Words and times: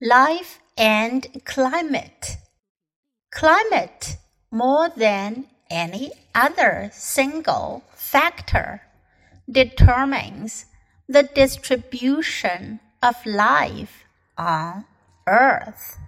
Life 0.00 0.60
and 0.76 1.26
climate. 1.44 2.36
Climate, 3.32 4.16
more 4.48 4.88
than 4.90 5.46
any 5.68 6.12
other 6.36 6.90
single 6.92 7.82
factor, 7.96 8.82
determines 9.50 10.66
the 11.08 11.24
distribution 11.24 12.78
of 13.02 13.16
life 13.26 14.04
on 14.36 14.84
Earth. 15.26 15.98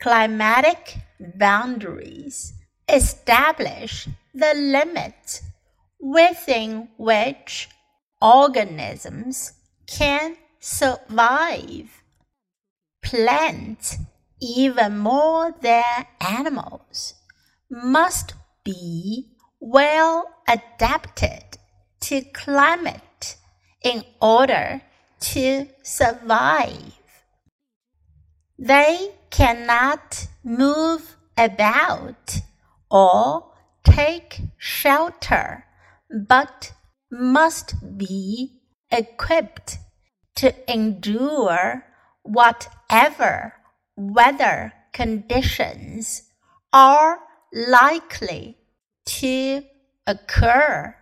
Climatic 0.00 0.96
boundaries 1.20 2.54
establish 2.88 4.08
the 4.32 4.54
limits 4.54 5.42
within 6.00 6.88
which 6.96 7.68
organisms 8.22 9.52
can 9.86 10.38
survive 10.58 12.01
plants, 13.02 13.98
even 14.40 14.98
more 14.98 15.54
than 15.60 16.06
animals, 16.20 17.14
must 17.70 18.34
be 18.64 19.36
well 19.60 20.28
adapted 20.48 21.58
to 22.00 22.22
climate 22.22 23.36
in 23.82 24.04
order 24.20 24.82
to 25.20 25.68
survive. 25.82 26.92
They 28.58 29.14
cannot 29.30 30.28
move 30.44 31.16
about 31.36 32.40
or 32.90 33.52
take 33.84 34.40
shelter, 34.58 35.64
but 36.28 36.72
must 37.10 37.74
be 37.96 38.60
equipped 38.90 39.78
to 40.36 40.54
endure 40.70 41.84
whatever 42.22 43.54
weather 43.96 44.72
conditions 44.92 46.22
are 46.72 47.18
likely 47.52 48.56
to 49.04 49.62
occur 50.06 50.94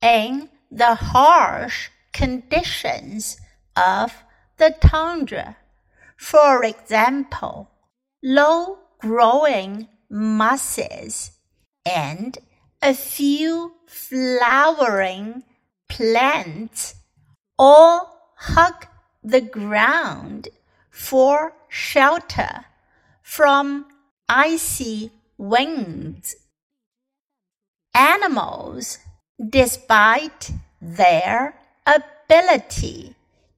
in 0.00 0.48
the 0.70 0.94
harsh 0.94 1.88
conditions 2.12 3.36
of 3.76 4.12
the 4.56 4.74
tundra. 4.80 5.56
For 6.16 6.64
example, 6.64 7.70
low 8.22 8.78
growing 9.00 9.88
mosses 10.10 11.32
and 11.84 12.38
a 12.82 12.94
few 12.94 13.74
flowering 13.86 15.42
plants 15.88 16.94
all 17.58 18.34
hug 18.36 18.86
the 19.24 19.40
ground 19.40 20.48
for 20.90 21.54
shelter 21.68 22.66
from 23.22 23.86
icy 24.28 25.10
winds. 25.38 26.36
Animals, 27.94 28.98
despite 29.48 30.50
their 30.80 31.58
ability 31.86 33.14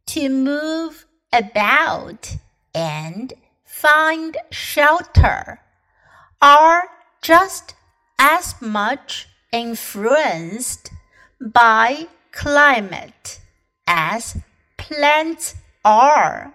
to 0.06 0.28
move 0.28 1.04
about 1.32 2.36
and 2.74 3.34
find 3.64 4.36
shelter, 4.50 5.60
are 6.40 6.84
just 7.20 7.74
as 8.18 8.54
much 8.60 9.28
influenced 9.52 10.90
by 11.40 12.06
climate 12.30 13.40
as 13.86 14.36
plants 14.86 15.54
are. 15.84 16.54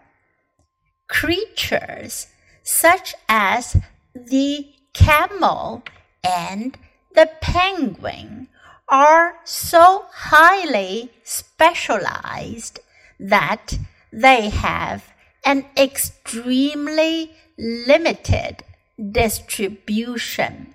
Creatures 1.09 2.27
such 2.63 3.13
as 3.27 3.75
the 4.15 4.67
camel 4.93 5.83
and 6.23 6.77
the 7.13 7.29
penguin 7.41 8.47
are 8.87 9.35
so 9.43 10.05
highly 10.13 11.11
specialized 11.23 12.79
that 13.19 13.77
they 14.13 14.49
have 14.49 15.13
an 15.45 15.65
extremely 15.77 17.31
limited 17.57 18.63
distribution. 19.11 20.73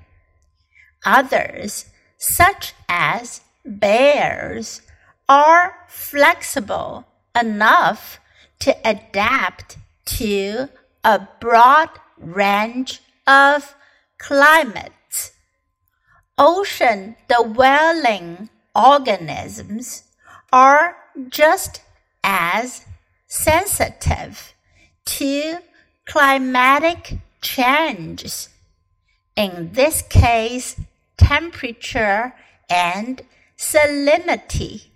Others, 1.05 1.87
such 2.19 2.75
as 2.89 3.41
bears, 3.65 4.83
are 5.29 5.75
flexible 5.89 7.07
enough 7.39 8.19
to 8.61 8.77
adapt 8.89 9.77
to 10.07 10.69
a 11.05 11.29
broad 11.41 11.91
range 12.19 13.01
of 13.27 13.75
climates. 14.19 15.33
Ocean 16.39 17.17
dwelling 17.29 18.51
organisms 18.75 20.05
are 20.53 20.97
just 21.29 21.81
as 22.23 22.85
sensitive 23.27 24.55
to 25.05 25.59
climatic 26.07 27.19
changes. 27.41 28.49
In 29.37 29.71
this 29.73 30.03
case, 30.03 30.81
temperature 31.17 32.35
and 32.69 33.23
salinity 33.57 34.87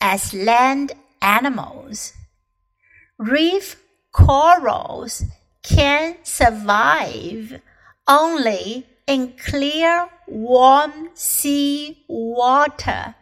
as 0.00 0.32
land 0.32 0.92
animals. 1.22 2.12
Reef 3.18 3.76
corals 4.12 5.24
can 5.62 6.16
survive 6.22 7.60
only 8.08 8.86
in 9.06 9.34
clear, 9.36 10.08
warm 10.26 11.10
sea 11.14 12.04
water. 12.08 13.14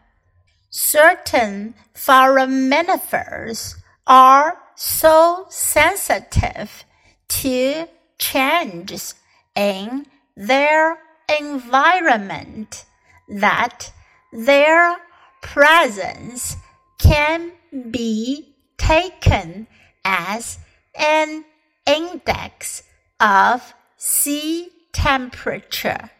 Certain 0.71 1.75
foraminifers 1.95 3.75
are 4.07 4.59
so 4.75 5.47
sensitive 5.49 6.85
to 7.29 7.87
changes 8.19 9.15
in 9.57 10.07
their 10.37 10.99
environment 11.41 12.85
that 13.29 13.93
their 14.33 14.97
presence 15.43 16.57
can 16.99 17.53
be 17.91 18.55
taken 18.77 19.67
as 20.05 20.59
an 20.95 21.45
index 21.87 22.83
of 23.21 23.75
sea 23.97 24.69
temperature. 24.93 26.11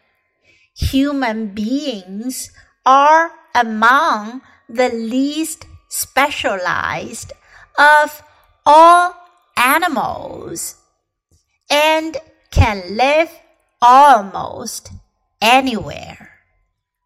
Human 0.75 1.47
beings 1.53 2.51
are 2.85 3.31
among 3.53 4.41
the 4.69 4.89
least 4.89 5.65
specialized 5.89 7.33
of 7.77 8.23
all 8.65 9.15
animals 9.57 10.75
and 11.69 12.17
can 12.51 12.95
live 12.95 13.31
almost 13.81 14.91
anywhere. 15.41 16.31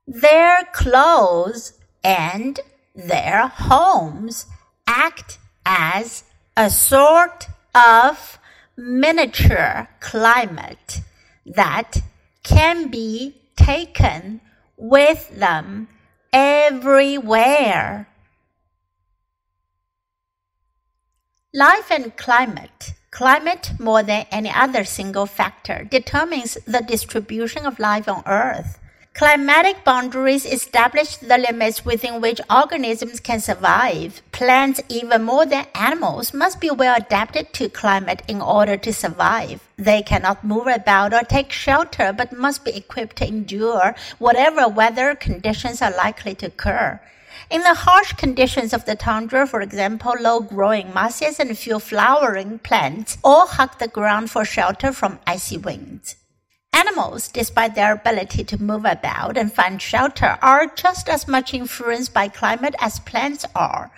Their 0.08 0.66
clothes 0.74 1.74
and 2.04 2.60
their 2.96 3.48
homes 3.48 4.46
act 4.88 5.40
as 5.66 6.24
a 6.56 6.70
sort 6.70 7.48
of 7.74 8.40
miniature 8.78 9.88
climate 10.00 11.02
that 11.46 11.98
can 12.44 12.90
be 12.90 13.36
taken 13.56 14.42
with 14.78 15.30
them 15.38 15.88
everywhere. 16.32 18.08
Life 21.54 21.92
and 21.92 22.16
climate. 22.18 22.94
Climate, 23.12 23.74
more 23.80 24.02
than 24.02 24.26
any 24.32 24.52
other 24.52 24.84
single 24.84 25.28
factor, 25.28 25.84
determines 25.84 26.58
the 26.66 26.82
distribution 26.82 27.66
of 27.68 27.78
life 27.78 28.08
on 28.08 28.24
Earth. 28.26 28.80
Climatic 29.16 29.84
boundaries 29.84 30.44
establish 30.44 31.18
the 31.18 31.38
limits 31.38 31.86
within 31.86 32.20
which 32.20 32.42
organisms 32.50 33.20
can 33.20 33.40
survive. 33.40 34.24
Plants, 34.32 34.82
even 34.90 35.24
more 35.24 35.46
than 35.46 35.68
animals, 35.76 36.34
must 36.34 36.60
be 36.60 36.72
well 36.72 36.96
adapted 36.98 37.54
to 37.54 37.70
climate 37.70 38.24
in 38.28 38.42
order 38.42 38.76
to 38.76 38.92
survive. 38.92 39.62
They 39.78 40.02
cannot 40.02 40.44
move 40.44 40.66
about 40.66 41.14
or 41.14 41.22
take 41.22 41.52
shelter, 41.52 42.12
but 42.12 42.36
must 42.36 42.66
be 42.66 42.76
equipped 42.76 43.18
to 43.18 43.28
endure 43.28 43.94
whatever 44.18 44.68
weather 44.68 45.14
conditions 45.14 45.80
are 45.84 45.92
likely 45.92 46.34
to 46.36 46.48
occur. 46.48 47.00
In 47.52 47.62
the 47.62 47.76
harsh 47.76 48.14
conditions 48.14 48.74
of 48.74 48.86
the 48.86 48.96
tundra, 48.96 49.46
for 49.46 49.62
example, 49.62 50.16
low 50.20 50.40
growing 50.40 50.92
mosses 50.92 51.40
and 51.40 51.56
few 51.56 51.78
flowering 51.78 52.58
plants 52.58 53.20
all 53.24 53.46
hug 53.46 53.78
the 53.78 53.88
ground 53.88 54.32
for 54.32 54.44
shelter 54.44 54.92
from 54.92 55.20
icy 55.28 55.60
winds. 55.60 56.16
Animals, 56.74 57.28
despite 57.28 57.76
their 57.76 57.94
ability 57.94 58.44
to 58.46 58.62
move 58.62 58.86
about 58.86 59.38
and 59.38 59.54
find 59.54 59.80
shelter, 59.80 60.40
are 60.42 60.66
just 60.66 61.08
as 61.08 61.28
much 61.28 61.54
influenced 61.54 62.14
by 62.14 62.28
climate 62.28 62.76
as 62.80 63.00
plants 63.00 63.46
are. 63.56 63.92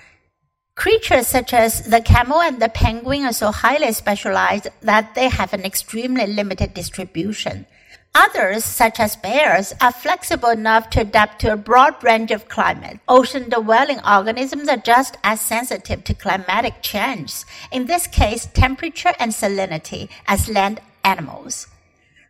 Creatures 0.76 1.28
such 1.28 1.54
as 1.54 1.86
the 1.86 2.02
camel 2.02 2.42
and 2.42 2.62
the 2.62 2.68
penguin 2.68 3.24
are 3.24 3.32
so 3.32 3.50
highly 3.50 3.94
specialized 3.94 4.68
that 4.82 5.16
they 5.16 5.30
have 5.30 5.54
an 5.54 5.64
extremely 5.64 6.28
limited 6.28 6.74
distribution. 6.74 7.66
Others, 8.14 8.66
such 8.66 9.00
as 9.00 9.16
bears, 9.16 9.74
are 9.80 9.92
flexible 9.92 10.50
enough 10.50 10.90
to 10.90 11.02
adapt 11.02 11.40
to 11.42 11.54
a 11.54 11.58
broad 11.58 12.02
range 12.04 12.32
of 12.32 12.50
climate. 12.50 13.00
Ocean 13.08 13.50
dwelling 13.50 14.00
organisms 14.06 14.68
are 14.68 14.78
just 14.78 15.18
as 15.24 15.40
sensitive 15.40 16.04
to 16.04 16.14
climatic 16.14 16.82
change, 16.82 17.44
in 17.72 17.86
this 17.86 18.08
case, 18.08 18.46
temperature 18.54 19.14
and 19.20 19.32
salinity, 19.32 20.10
as 20.28 20.50
land 20.50 20.82
animals. 21.04 21.68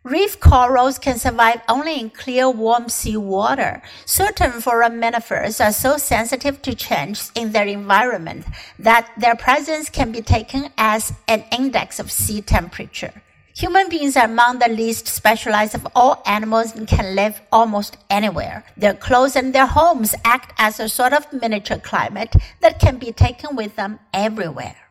Reef 0.06 0.38
corals 0.38 1.00
can 1.00 1.18
survive 1.18 1.62
only 1.68 1.98
in 1.98 2.10
clear, 2.10 2.48
warm 2.48 2.88
sea 2.88 3.16
water. 3.16 3.82
Certain 4.04 4.52
foraminifers 4.52 5.58
are 5.58 5.72
so 5.72 5.96
sensitive 5.96 6.62
to 6.62 6.76
change 6.76 7.22
in 7.34 7.50
their 7.50 7.66
environment 7.66 8.46
that 8.78 9.10
their 9.18 9.34
presence 9.34 9.90
can 9.90 10.12
be 10.12 10.22
taken 10.22 10.70
as 10.78 11.12
an 11.26 11.42
index 11.50 11.98
of 11.98 12.12
sea 12.12 12.40
temperature. 12.40 13.20
Human 13.56 13.88
beings 13.88 14.16
are 14.16 14.26
among 14.26 14.60
the 14.60 14.68
least 14.68 15.08
specialized 15.08 15.74
of 15.74 15.88
all 15.96 16.22
animals 16.24 16.76
and 16.76 16.86
can 16.86 17.16
live 17.16 17.40
almost 17.50 17.96
anywhere. 18.08 18.64
Their 18.76 18.94
clothes 18.94 19.34
and 19.34 19.52
their 19.52 19.66
homes 19.66 20.14
act 20.24 20.54
as 20.56 20.78
a 20.78 20.88
sort 20.88 21.14
of 21.14 21.32
miniature 21.32 21.78
climate 21.78 22.32
that 22.60 22.78
can 22.78 22.98
be 22.98 23.10
taken 23.10 23.56
with 23.56 23.74
them 23.74 23.98
everywhere. 24.14 24.85